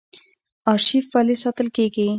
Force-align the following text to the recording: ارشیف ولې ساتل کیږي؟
ارشیف 0.71 1.05
ولې 1.15 1.35
ساتل 1.43 1.67
کیږي؟ 1.75 2.07